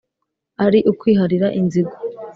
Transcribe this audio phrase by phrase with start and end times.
[0.65, 1.95] Ari ukwiharira inzigo